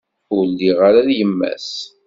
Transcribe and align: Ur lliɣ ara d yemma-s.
Ur 0.35 0.43
lliɣ 0.51 0.77
ara 0.87 1.07
d 1.07 1.09
yemma-s. 1.17 1.69